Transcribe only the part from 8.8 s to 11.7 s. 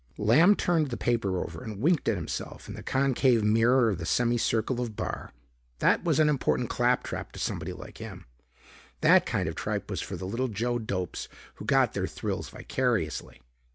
That kind of tripe was for the little Joe Dopes who